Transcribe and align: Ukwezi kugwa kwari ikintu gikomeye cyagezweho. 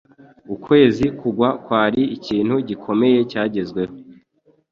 Ukwezi 0.55 1.05
kugwa 1.19 1.49
kwari 1.63 2.01
ikintu 2.17 2.55
gikomeye 2.67 3.19
cyagezweho. 3.31 3.95